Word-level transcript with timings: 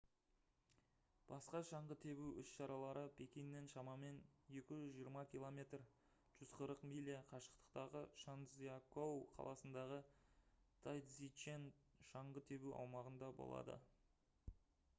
басқа 1.31 1.59
шаңғы 1.65 1.95
тебу 2.03 2.23
іс-шаралары 2.43 3.01
пекиннен 3.17 3.67
шамамен 3.73 4.15
220 4.55 5.27
км 5.33 5.59
140 6.45 6.85
миля 6.93 7.17
қашықтықтағы 7.33 8.01
чжанцзякоу 8.21 9.21
қаласындағы 9.35 9.99
тайцзичен 10.87 11.69
шаңғы 12.13 12.45
тебу 12.51 12.73
аумағында 12.81 13.31
болады 13.43 13.77